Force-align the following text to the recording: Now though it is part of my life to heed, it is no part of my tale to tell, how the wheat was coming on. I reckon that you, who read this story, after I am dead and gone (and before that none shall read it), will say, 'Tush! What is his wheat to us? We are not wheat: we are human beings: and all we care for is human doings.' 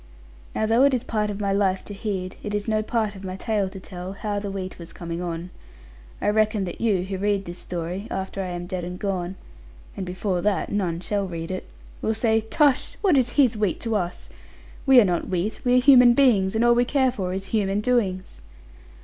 Now 0.55 0.65
though 0.65 0.81
it 0.81 0.95
is 0.95 1.03
part 1.03 1.29
of 1.29 1.39
my 1.39 1.53
life 1.53 1.85
to 1.85 1.93
heed, 1.93 2.35
it 2.41 2.55
is 2.55 2.67
no 2.67 2.81
part 2.81 3.13
of 3.15 3.23
my 3.23 3.35
tale 3.35 3.69
to 3.69 3.79
tell, 3.79 4.13
how 4.13 4.39
the 4.39 4.49
wheat 4.49 4.79
was 4.79 4.93
coming 4.93 5.21
on. 5.21 5.51
I 6.19 6.29
reckon 6.29 6.63
that 6.63 6.81
you, 6.81 7.03
who 7.03 7.19
read 7.19 7.45
this 7.45 7.59
story, 7.59 8.07
after 8.09 8.41
I 8.41 8.47
am 8.47 8.65
dead 8.65 8.83
and 8.83 8.97
gone 8.97 9.35
(and 9.95 10.03
before 10.03 10.41
that 10.41 10.71
none 10.71 11.01
shall 11.01 11.27
read 11.27 11.51
it), 11.51 11.69
will 12.01 12.15
say, 12.15 12.41
'Tush! 12.41 12.95
What 13.01 13.15
is 13.15 13.29
his 13.37 13.55
wheat 13.55 13.79
to 13.81 13.95
us? 13.95 14.31
We 14.87 14.99
are 14.99 15.05
not 15.05 15.27
wheat: 15.29 15.61
we 15.63 15.75
are 15.77 15.81
human 15.81 16.15
beings: 16.15 16.55
and 16.55 16.65
all 16.65 16.73
we 16.73 16.83
care 16.83 17.11
for 17.11 17.31
is 17.31 17.45
human 17.53 17.79
doings.' 17.79 18.41